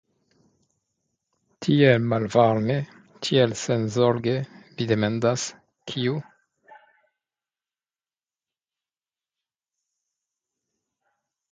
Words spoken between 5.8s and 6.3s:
kiu?